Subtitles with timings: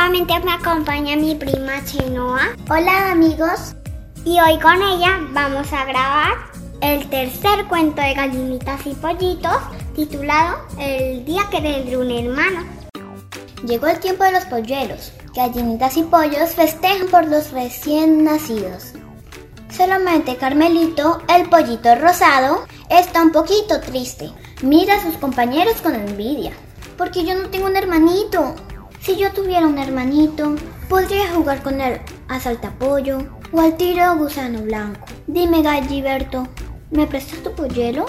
[0.00, 2.56] nuevamente me acompaña mi prima Chenoa.
[2.70, 3.74] Hola amigos.
[4.24, 6.38] Y hoy con ella vamos a grabar
[6.80, 9.58] el tercer cuento de gallinitas y pollitos
[9.94, 12.64] titulado El día que tendré un hermano.
[13.66, 15.12] Llegó el tiempo de los polluelos.
[15.34, 18.94] Gallinitas y pollos festejan por los recién nacidos.
[19.68, 24.30] Solamente Carmelito, el pollito rosado, está un poquito triste.
[24.62, 26.52] Mira a sus compañeros con envidia.
[26.96, 28.54] Porque yo no tengo un hermanito.
[29.02, 33.18] Si yo tuviera un hermanito, podría jugar con él a saltapollo
[33.50, 35.06] o al tiro gusano blanco.
[35.26, 36.46] Dime, Galliberto,
[36.90, 38.04] ¿me prestas tu polluelo?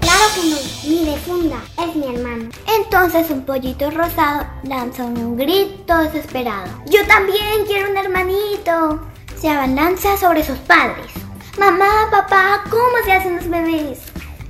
[0.00, 0.56] Claro que no,
[0.88, 2.48] mi de funda, es mi hermano.
[2.78, 6.70] Entonces un pollito rosado lanza un grito desesperado.
[6.86, 9.00] Yo también quiero un hermanito.
[9.36, 11.10] Se abalanza sobre sus padres.
[11.58, 13.98] Mamá, papá, ¿cómo se hacen los bebés?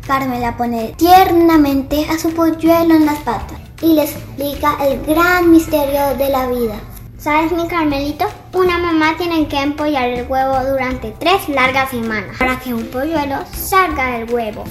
[0.06, 6.16] Carmela pone tiernamente a su polluelo en las patas y le explica el gran misterio
[6.16, 6.80] de la vida.
[7.18, 8.26] ¿Sabes, mi Carmelito?
[8.52, 13.38] Una mamá tiene que empollar el huevo durante tres largas semanas para que un polluelo
[13.52, 14.64] salga del huevo.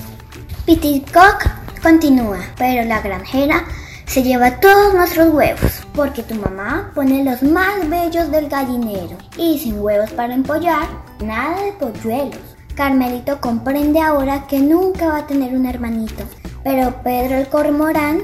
[0.66, 1.48] Cock
[1.81, 3.66] continúa, pero la granjera
[4.06, 9.17] se lleva todos nuestros huevos, porque tu mamá pone los más bellos del gallinero.
[9.38, 10.88] Y sin huevos para empollar,
[11.20, 12.56] nada de polluelos.
[12.76, 16.23] Carmelito comprende ahora que nunca va a tener un hermanito,
[16.64, 18.23] pero Pedro el cormorán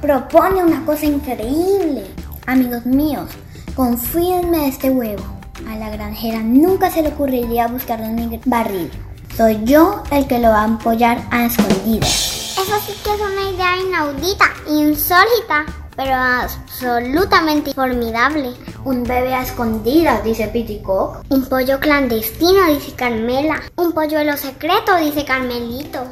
[0.00, 2.04] propone una cosa increíble.
[2.46, 3.30] Amigos míos,
[3.74, 5.24] confíenme de este huevo.
[5.68, 8.90] A la granjera nunca se le ocurriría buscarlo en mi barril.
[9.36, 12.56] Soy yo el que lo va a empollar a escondidas.
[12.58, 15.64] Eso sí que es una idea inaudita, insólita,
[15.96, 18.52] pero absolutamente formidable.
[18.84, 21.24] Un bebé a escondidas, dice Piticock.
[21.28, 23.60] Un pollo clandestino, dice Carmela.
[23.76, 26.06] Un polluelo secreto, dice Carmelito.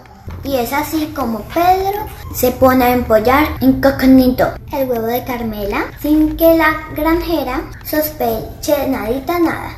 [0.46, 6.36] Y es así como Pedro se pone a empollar incógnito el huevo de Carmela sin
[6.36, 9.76] que la granjera sospeche nadita nada.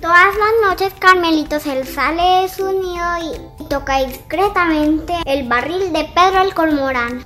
[0.00, 6.04] Todas las noches Carmelito se sale de su nido y toca discretamente el barril de
[6.12, 7.24] Pedro el Colmorán.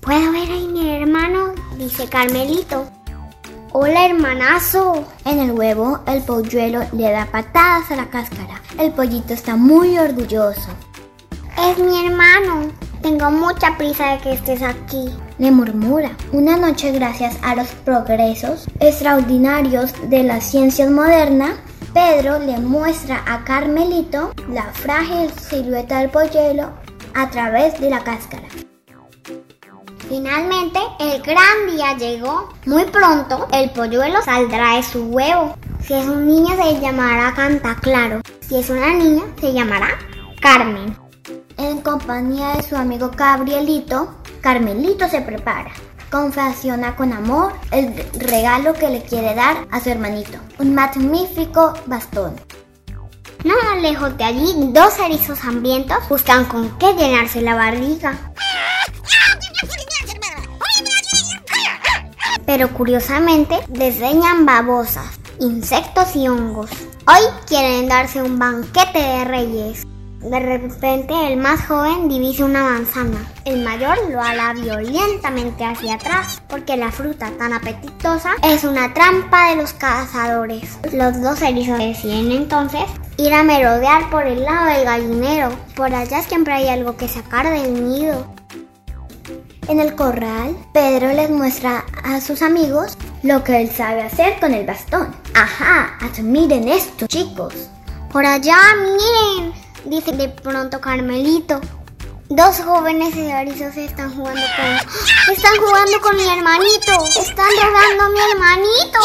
[0.00, 1.54] ¿Puedo ver ahí mi hermano?
[1.78, 2.86] dice Carmelito.
[3.72, 5.06] Hola hermanazo.
[5.24, 8.60] En el huevo el polluelo le da patadas a la cáscara.
[8.78, 10.68] El pollito está muy orgulloso.
[11.62, 12.72] Es mi hermano.
[13.02, 15.08] Tengo mucha prisa de que estés aquí.
[15.38, 16.10] Le murmura.
[16.32, 21.54] Una noche, gracias a los progresos extraordinarios de la ciencia moderna,
[21.94, 26.72] Pedro le muestra a Carmelito la frágil silueta del polluelo
[27.14, 28.48] a través de la cáscara.
[30.08, 32.48] Finalmente, el gran día llegó.
[32.66, 35.54] Muy pronto, el polluelo saldrá de su huevo.
[35.80, 38.20] Si es un niño, se llamará Cantaclaro.
[38.40, 39.96] Si es una niña, se llamará
[40.40, 41.01] Carmen.
[41.62, 45.70] En compañía de su amigo Gabrielito, Carmelito se prepara.
[46.10, 52.34] Confesiona con amor el regalo que le quiere dar a su hermanito, un magnífico bastón.
[53.44, 58.18] No lejos de allí, dos erizos hambrientos buscan con qué llenarse la barriga.
[62.44, 65.06] Pero curiosamente desdeñan babosas,
[65.38, 66.70] insectos y hongos.
[67.06, 69.91] Hoy quieren darse un banquete de reyes.
[70.22, 73.28] De repente el más joven divisa una manzana.
[73.44, 79.50] El mayor lo ala violentamente hacia atrás porque la fruta tan apetitosa es una trampa
[79.50, 80.78] de los cazadores.
[80.92, 82.84] Los dos erizos deciden entonces
[83.16, 85.50] ir a merodear por el lado del gallinero.
[85.74, 88.32] Por allá siempre hay algo que sacar del nido.
[89.68, 94.54] En el corral, Pedro les muestra a sus amigos lo que él sabe hacer con
[94.54, 95.14] el bastón.
[95.34, 97.54] Ajá, admiren esto, chicos.
[98.12, 101.60] Por allá, miren, dice de pronto Carmelito.
[102.28, 105.34] Dos jóvenes erizos están jugando con...
[105.34, 106.92] Están jugando con mi hermanito.
[107.20, 108.98] Están robando a mi hermanito.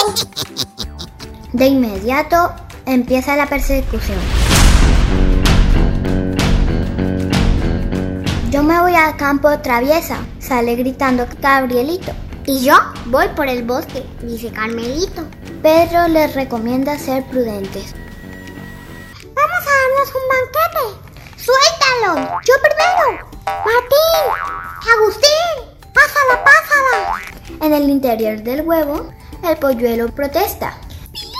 [1.53, 2.53] De inmediato
[2.85, 4.19] empieza la persecución.
[8.49, 12.13] Yo me voy al campo traviesa, sale gritando Gabrielito.
[12.45, 12.75] Y yo
[13.07, 15.27] voy por el bosque, dice Carmelito.
[15.61, 17.93] Pedro les recomienda ser prudentes.
[19.35, 20.66] Vamos a darnos un banquete.
[21.99, 23.27] ¡Yo primero!
[23.45, 24.23] ¡Martín!
[24.93, 25.55] ¡Agustín!
[25.93, 27.19] ¡Pásala, pásala!
[27.65, 29.11] En el interior del huevo,
[29.43, 30.77] el polluelo protesta.
[31.11, 31.31] ¡Pío,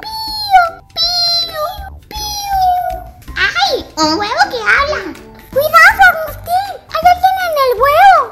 [0.00, 0.62] pío,
[0.94, 1.62] pío,
[2.08, 2.24] pío!
[3.36, 3.86] ¡Ay!
[3.98, 5.12] ¡Un huevo que habla!
[5.50, 6.72] ¡Cuidado, Agustín!
[6.88, 8.22] ¡Hay alguien en el huevo!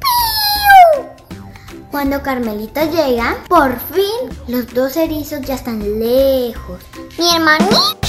[0.00, 1.84] ¡Pío!
[1.90, 6.80] Cuando Carmelita llega, por fin los dos erizos ya están lejos.
[7.18, 8.00] ¡Mi hermanito!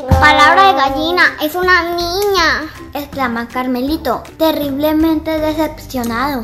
[0.00, 6.40] Palabra de gallina, es una niña, exclama Carmelito, terriblemente decepcionado.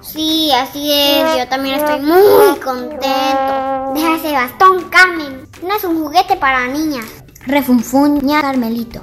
[0.00, 1.38] Sí, así es.
[1.38, 3.92] Yo también estoy muy contento.
[3.94, 5.48] Deja ese bastón, Carmen.
[5.62, 7.06] No es un juguete para niñas.
[7.46, 9.02] Refunfuña Carmelito.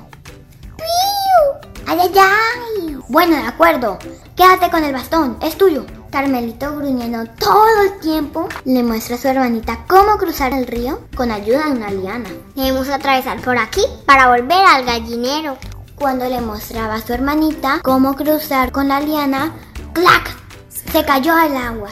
[0.75, 1.71] ¡Piu!
[1.87, 2.97] ¡Ay, ay, ay!
[3.07, 3.97] Bueno, de acuerdo.
[4.35, 5.85] Quédate con el bastón, es tuyo.
[6.11, 11.31] Carmelito, gruñendo todo el tiempo, le muestra a su hermanita cómo cruzar el río con
[11.31, 12.29] ayuda de una liana.
[12.55, 15.57] Debemos atravesar por aquí para volver al gallinero.
[15.95, 19.53] Cuando le mostraba a su hermanita cómo cruzar con la liana,
[19.93, 20.35] ¡clac!
[20.69, 21.89] Se cayó al agua.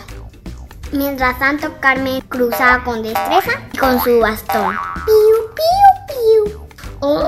[0.92, 4.76] Mientras tanto, Carmen cruzaba con destreza y con su bastón.
[5.06, 6.68] ¡Piu, piu, piu!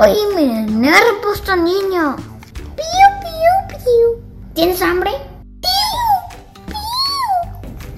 [0.02, 2.16] ¡Ay, me nervio este niño!
[2.16, 4.24] ¡Piu, piu, piu!
[4.56, 5.29] ¿Tienes hambre?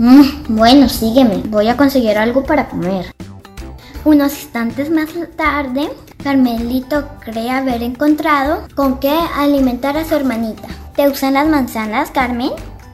[0.02, 1.44] Mm, bueno, sígueme.
[1.50, 3.14] Voy a conseguir algo para comer.
[4.04, 5.92] Unos instantes más tarde,
[6.24, 10.68] Carmelito cree haber encontrado con qué alimentar a su hermanita.
[10.96, 12.50] ¿Te usan las manzanas, Carmen?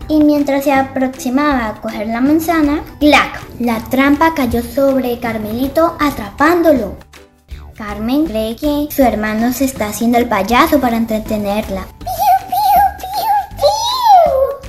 [0.10, 3.42] Y mientras se aproximaba a coger la manzana, ¡clac!
[3.58, 6.98] La trampa cayó sobre Carmelito atrapándolo.
[7.78, 11.88] Carmen cree que su hermano se está haciendo el payaso para entretenerla.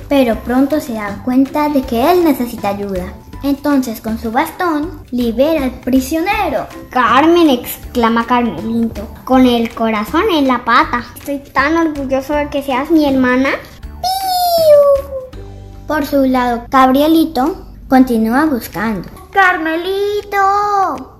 [0.09, 3.13] Pero pronto se da cuenta de que él necesita ayuda.
[3.43, 6.67] Entonces con su bastón libera al prisionero.
[6.89, 11.05] Carmen, exclama Carmelito, con el corazón en la pata.
[11.15, 13.51] Estoy tan orgulloso de que seas mi hermana.
[13.81, 15.09] ¡Piu!
[15.87, 19.07] Por su lado, Gabrielito continúa buscando.
[19.31, 21.19] ¡Carmelito!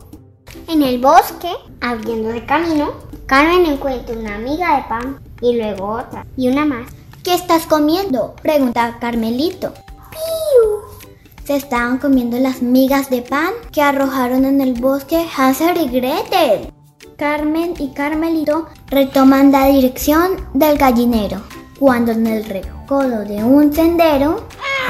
[0.67, 2.91] En el bosque, abriendo de camino,
[3.27, 6.98] Carmen encuentra una amiga de pan y luego otra y una más.
[7.29, 8.33] ¿Qué estás comiendo?
[8.41, 9.71] Pregunta Carmelito.
[10.09, 11.11] ¡Piu!
[11.45, 16.73] Se estaban comiendo las migas de pan que arrojaron en el bosque Hansel y Gretel.
[17.17, 21.43] Carmen y Carmelito retoman la dirección del gallinero,
[21.77, 24.47] cuando en el recodo de un sendero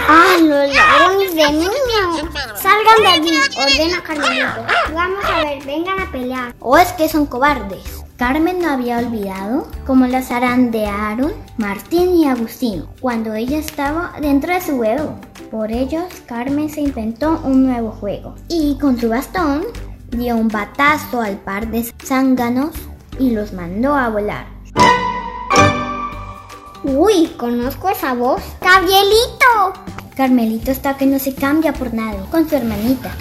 [0.07, 2.23] ¡Ah, los ladrones de niños!
[2.55, 3.37] ¡Salgan de allí!
[3.57, 4.65] Ordena Carmelito.
[4.93, 6.55] Vamos a ver, vengan a pelear.
[6.61, 7.98] ¿O es que son cobardes?
[8.19, 14.59] Carmen no había olvidado cómo las zarandearon Martín y Agustín cuando ella estaba dentro de
[14.59, 15.17] su huevo.
[15.49, 19.63] Por ellos, Carmen se inventó un nuevo juego y con su bastón
[20.09, 22.71] dio un batazo al par de zánganos
[23.17, 24.47] y los mandó a volar.
[26.83, 28.41] Uy, conozco esa voz.
[28.59, 29.81] ¡Gabrielito!
[30.17, 33.15] Carmelito está que no se cambia por nadie con su hermanita.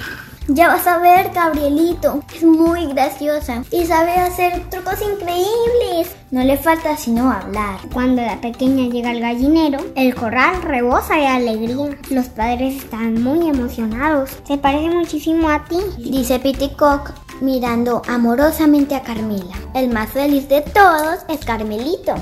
[0.50, 2.23] Ya vas a ver, Gabrielito.
[2.35, 6.17] Es muy graciosa y sabe hacer trucos increíbles.
[6.31, 7.81] No le falta sino hablar.
[7.93, 11.99] Cuando la pequeña llega al gallinero, el corral rebosa de alegría.
[12.09, 14.31] Los padres están muy emocionados.
[14.45, 15.81] Se parece muchísimo a ti.
[15.99, 17.12] Dice Piticock
[17.43, 19.55] mirando amorosamente a Carmila.
[19.75, 22.15] El más feliz de todos es Carmelito.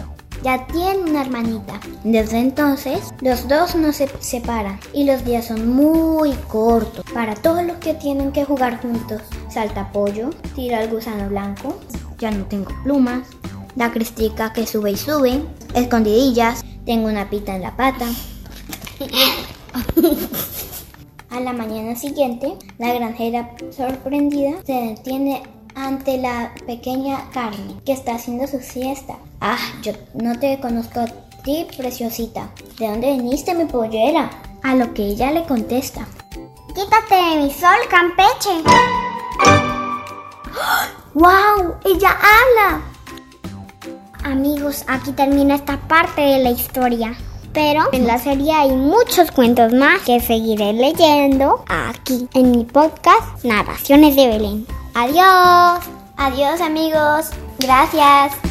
[0.46, 1.80] Ya tiene una hermanita.
[2.04, 7.64] Desde entonces, los dos no se separan y los días son muy cortos para todos
[7.64, 9.22] los que tienen que jugar juntos.
[9.48, 11.80] Salta pollo, tira al gusano blanco,
[12.20, 13.26] ya no tengo plumas,
[13.74, 15.42] la cristica que sube y sube,
[15.74, 18.06] escondidillas, tengo una pita en la pata.
[21.30, 25.42] A la mañana siguiente, la granjera sorprendida se detiene
[25.76, 29.16] ante la pequeña Carmen, que está haciendo su siesta.
[29.40, 31.06] Ah, yo no te conozco a
[31.44, 32.48] ti, preciosita.
[32.78, 34.30] ¿De dónde viniste, mi pollera?
[34.64, 36.08] A lo que ella le contesta.
[36.74, 38.62] Quítate de mi sol, Campeche.
[41.14, 41.74] ¡Wow!
[41.84, 42.82] ¡Ella habla!
[44.24, 47.14] Amigos, aquí termina esta parte de la historia.
[47.52, 53.44] Pero en la serie hay muchos cuentos más que seguiré leyendo aquí en mi podcast
[53.44, 54.66] Narraciones de Belén.
[54.96, 55.84] Adiós.
[56.16, 57.30] Adiós amigos.
[57.60, 58.45] Gracias.